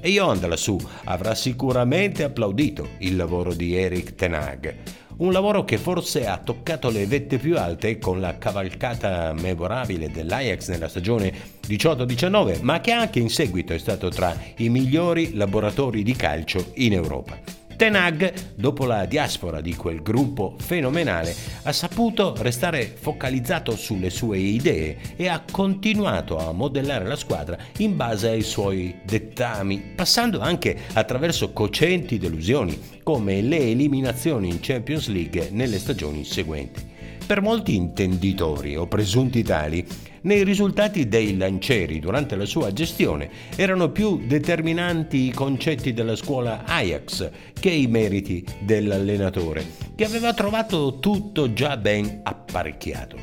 E 0.00 0.10
Johan 0.10 0.38
da 0.38 0.46
lassù 0.46 0.78
avrà 1.06 1.34
sicuramente 1.34 2.22
applaudito 2.22 2.90
il 2.98 3.16
lavoro 3.16 3.52
di 3.52 3.74
Eric 3.74 4.14
Ten 4.14 4.34
Hag. 4.34 4.99
Un 5.20 5.32
lavoro 5.32 5.66
che 5.66 5.76
forse 5.76 6.26
ha 6.26 6.38
toccato 6.38 6.88
le 6.88 7.04
vette 7.04 7.36
più 7.36 7.58
alte 7.58 7.98
con 7.98 8.20
la 8.20 8.38
cavalcata 8.38 9.34
memorabile 9.34 10.10
dell'Ajax 10.10 10.70
nella 10.70 10.88
stagione 10.88 11.30
18-19, 11.66 12.62
ma 12.62 12.80
che 12.80 12.92
anche 12.92 13.18
in 13.18 13.28
seguito 13.28 13.74
è 13.74 13.78
stato 13.78 14.08
tra 14.08 14.34
i 14.56 14.70
migliori 14.70 15.34
laboratori 15.34 16.02
di 16.02 16.16
calcio 16.16 16.70
in 16.76 16.94
Europa. 16.94 17.59
Ten 17.80 17.96
Hag, 17.96 18.34
dopo 18.56 18.84
la 18.84 19.06
diaspora 19.06 19.62
di 19.62 19.74
quel 19.74 20.02
gruppo 20.02 20.54
fenomenale, 20.58 21.34
ha 21.62 21.72
saputo 21.72 22.34
restare 22.36 22.84
focalizzato 22.84 23.74
sulle 23.74 24.10
sue 24.10 24.36
idee 24.36 24.98
e 25.16 25.28
ha 25.28 25.42
continuato 25.50 26.36
a 26.36 26.52
modellare 26.52 27.06
la 27.06 27.16
squadra 27.16 27.56
in 27.78 27.96
base 27.96 28.28
ai 28.28 28.42
suoi 28.42 28.96
dettami, 29.02 29.92
passando 29.96 30.40
anche 30.40 30.76
attraverso 30.92 31.54
cocenti 31.54 32.18
delusioni 32.18 32.78
come 33.02 33.40
le 33.40 33.70
eliminazioni 33.70 34.50
in 34.50 34.58
Champions 34.60 35.08
League 35.08 35.48
nelle 35.50 35.78
stagioni 35.78 36.22
seguenti. 36.26 36.86
Per 37.26 37.40
molti 37.40 37.76
intenditori 37.76 38.76
o 38.76 38.88
presunti 38.88 39.42
tali, 39.42 39.86
nei 40.22 40.44
risultati 40.44 41.08
dei 41.08 41.36
lancieri 41.36 41.98
durante 41.98 42.36
la 42.36 42.44
sua 42.44 42.72
gestione 42.72 43.30
erano 43.56 43.90
più 43.90 44.26
determinanti 44.26 45.26
i 45.26 45.32
concetti 45.32 45.92
della 45.92 46.16
scuola 46.16 46.64
Ajax 46.64 47.30
che 47.58 47.70
i 47.70 47.86
meriti 47.86 48.44
dell'allenatore, 48.60 49.64
che 49.94 50.04
aveva 50.04 50.34
trovato 50.34 50.98
tutto 50.98 51.52
già 51.52 51.76
ben 51.76 52.20
apparecchiato. 52.22 53.16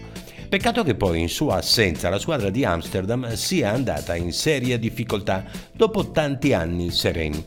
Peccato 0.49 0.83
che 0.83 0.95
poi 0.95 1.19
in 1.19 1.29
sua 1.29 1.57
assenza 1.57 2.09
la 2.09 2.19
squadra 2.19 2.49
di 2.49 2.63
Amsterdam 2.63 3.33
sia 3.33 3.71
andata 3.71 4.15
in 4.15 4.31
seria 4.31 4.77
difficoltà 4.77 5.43
dopo 5.73 6.11
tanti 6.11 6.53
anni 6.53 6.89
sereni. 6.89 7.45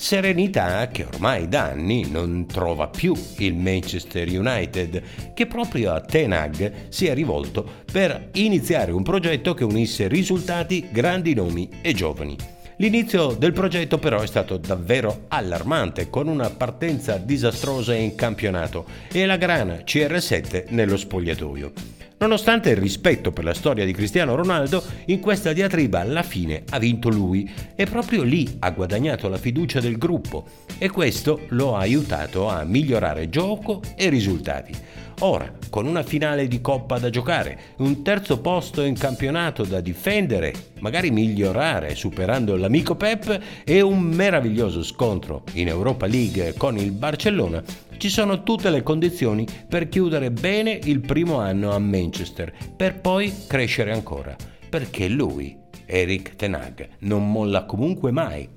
Serenità 0.00 0.86
che 0.86 1.04
ormai 1.04 1.48
da 1.48 1.70
anni 1.70 2.08
non 2.08 2.46
trova 2.46 2.86
più 2.86 3.16
il 3.38 3.56
Manchester 3.56 4.28
United, 4.28 5.02
che 5.34 5.46
proprio 5.46 5.92
a 5.92 6.00
Ten 6.00 6.32
Hag 6.32 6.88
si 6.88 7.06
è 7.06 7.14
rivolto 7.14 7.68
per 7.90 8.28
iniziare 8.34 8.92
un 8.92 9.02
progetto 9.02 9.54
che 9.54 9.64
unisse 9.64 10.06
risultati, 10.06 10.86
grandi 10.92 11.34
nomi 11.34 11.68
e 11.82 11.94
giovani. 11.94 12.36
L'inizio 12.76 13.32
del 13.32 13.52
progetto 13.52 13.98
però 13.98 14.20
è 14.20 14.26
stato 14.28 14.56
davvero 14.56 15.24
allarmante, 15.26 16.08
con 16.08 16.28
una 16.28 16.48
partenza 16.48 17.16
disastrosa 17.16 17.92
in 17.92 18.14
campionato 18.14 18.86
e 19.10 19.26
la 19.26 19.36
grana 19.36 19.82
CR7 19.84 20.66
nello 20.68 20.96
spogliatoio. 20.96 21.97
Nonostante 22.20 22.70
il 22.70 22.76
rispetto 22.76 23.30
per 23.30 23.44
la 23.44 23.54
storia 23.54 23.84
di 23.84 23.92
Cristiano 23.92 24.34
Ronaldo, 24.34 24.82
in 25.06 25.20
questa 25.20 25.52
diatriba 25.52 26.00
alla 26.00 26.24
fine 26.24 26.64
ha 26.70 26.78
vinto 26.80 27.08
lui 27.08 27.48
e 27.76 27.86
proprio 27.86 28.24
lì 28.24 28.56
ha 28.58 28.70
guadagnato 28.70 29.28
la 29.28 29.36
fiducia 29.36 29.78
del 29.78 29.98
gruppo 29.98 30.44
e 30.78 30.90
questo 30.90 31.42
lo 31.50 31.76
ha 31.76 31.80
aiutato 31.80 32.48
a 32.48 32.64
migliorare 32.64 33.28
gioco 33.28 33.80
e 33.94 34.08
risultati. 34.08 34.74
Ora, 35.20 35.52
con 35.68 35.86
una 35.86 36.02
finale 36.04 36.46
di 36.46 36.60
coppa 36.60 36.98
da 36.98 37.10
giocare, 37.10 37.58
un 37.78 38.02
terzo 38.02 38.40
posto 38.40 38.82
in 38.82 38.96
campionato 38.96 39.64
da 39.64 39.80
difendere, 39.80 40.52
magari 40.78 41.10
migliorare 41.10 41.96
superando 41.96 42.56
l'amico 42.56 42.94
Pep 42.94 43.40
e 43.64 43.80
un 43.80 44.00
meraviglioso 44.00 44.84
scontro 44.84 45.42
in 45.54 45.66
Europa 45.66 46.06
League 46.06 46.54
con 46.56 46.76
il 46.76 46.92
Barcellona, 46.92 47.62
ci 47.98 48.08
sono 48.08 48.42
tutte 48.42 48.70
le 48.70 48.82
condizioni 48.82 49.46
per 49.68 49.88
chiudere 49.88 50.30
bene 50.30 50.78
il 50.84 51.00
primo 51.00 51.38
anno 51.40 51.72
a 51.72 51.78
Manchester, 51.78 52.52
per 52.76 53.00
poi 53.00 53.34
crescere 53.46 53.92
ancora, 53.92 54.36
perché 54.68 55.08
lui, 55.08 55.56
Eric 55.84 56.36
Ten 56.36 56.54
Hag, 56.54 56.88
non 57.00 57.30
molla 57.30 57.64
comunque 57.64 58.10
mai. 58.12 58.48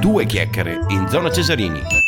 Due 0.00 0.26
chiacchiere 0.26 0.78
in 0.88 1.06
zona 1.08 1.30
Cesarini. 1.30 2.07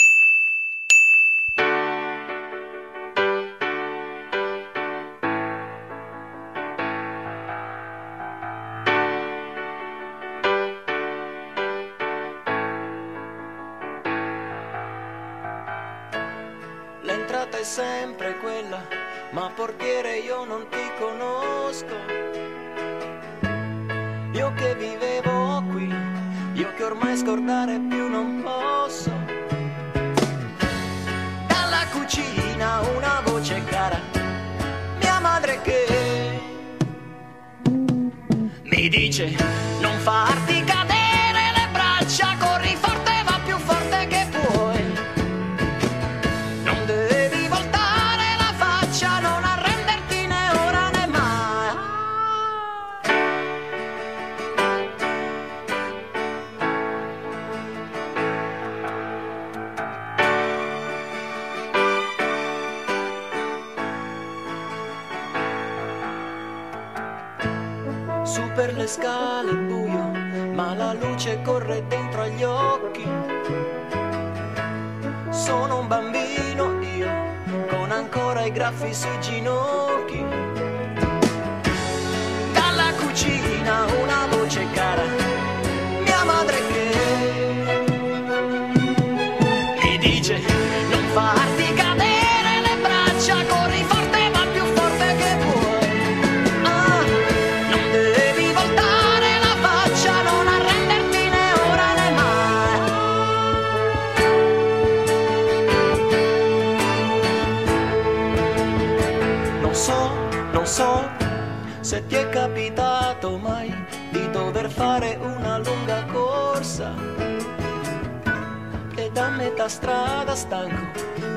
da 119.61 119.69
strada 119.69 120.35
stanco 120.35 120.87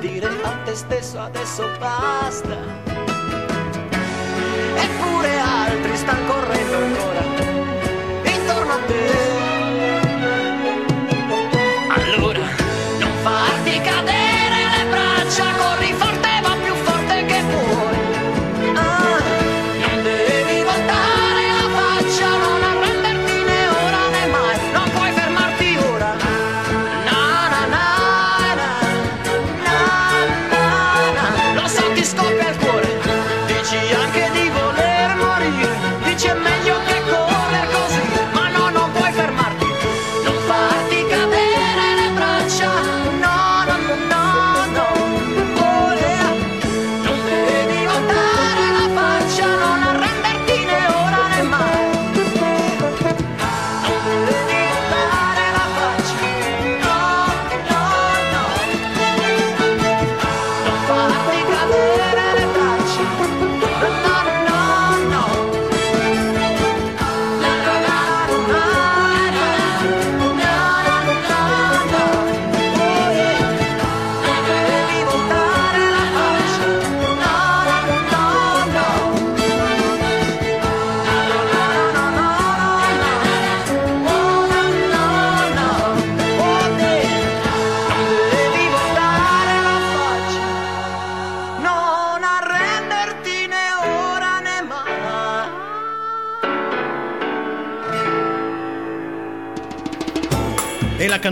dire 0.01 0.27
a 0.45 0.57
te 0.65 0.75
stesso 0.75 1.21
adesso 1.21 1.69
basta. 1.79 2.57
Eppure 4.77 5.39
altri 5.39 5.95
stanno 5.95 6.33
correndo 6.33 6.77
ancora 6.77 7.23
intorno 8.25 8.73
a 8.73 8.79
te. 8.87 9.34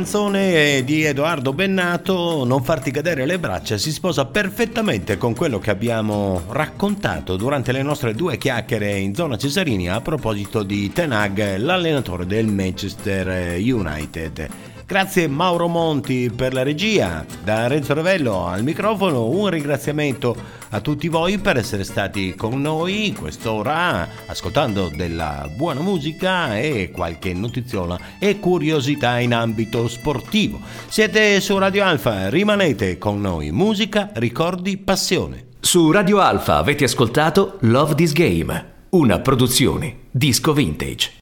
Canzone 0.02 0.82
di 0.82 1.04
Edoardo 1.04 1.52
Bennato, 1.52 2.44
Non 2.44 2.64
farti 2.64 2.90
cadere 2.90 3.24
le 3.24 3.38
braccia, 3.38 3.78
si 3.78 3.92
sposa 3.92 4.24
perfettamente 4.24 5.16
con 5.16 5.32
quello 5.32 5.60
che 5.60 5.70
abbiamo 5.70 6.42
raccontato 6.48 7.36
durante 7.36 7.70
le 7.70 7.82
nostre 7.82 8.12
due 8.12 8.36
chiacchiere 8.36 8.98
in 8.98 9.14
zona 9.14 9.36
Cesarini 9.36 9.88
a 9.88 10.00
proposito 10.00 10.64
di 10.64 10.92
Tenag, 10.92 11.56
l'allenatore 11.58 12.26
del 12.26 12.48
Manchester 12.48 13.56
United. 13.60 14.71
Grazie 14.86 15.26
Mauro 15.28 15.68
Monti 15.68 16.30
per 16.34 16.52
la 16.52 16.62
regia, 16.62 17.24
da 17.42 17.66
Renzo 17.66 17.94
Revello 17.94 18.46
al 18.46 18.62
microfono, 18.62 19.28
un 19.28 19.48
ringraziamento 19.48 20.36
a 20.70 20.80
tutti 20.80 21.08
voi 21.08 21.38
per 21.38 21.56
essere 21.56 21.84
stati 21.84 22.34
con 22.34 22.60
noi 22.60 23.08
in 23.08 23.14
quest'ora 23.14 24.08
ascoltando 24.26 24.90
della 24.94 25.48
buona 25.56 25.80
musica 25.80 26.58
e 26.58 26.90
qualche 26.92 27.32
notiziola 27.32 27.98
e 28.18 28.38
curiosità 28.38 29.18
in 29.18 29.32
ambito 29.32 29.88
sportivo. 29.88 30.60
Siete 30.88 31.40
su 31.40 31.56
Radio 31.56 31.84
Alfa, 31.84 32.28
rimanete 32.28 32.98
con 32.98 33.20
noi, 33.20 33.50
musica, 33.50 34.10
ricordi, 34.14 34.76
passione. 34.76 35.46
Su 35.60 35.90
Radio 35.90 36.18
Alfa 36.18 36.56
avete 36.56 36.84
ascoltato 36.84 37.58
Love 37.60 37.94
This 37.94 38.12
Game, 38.12 38.72
una 38.90 39.20
produzione 39.20 40.00
disco 40.10 40.52
vintage. 40.52 41.21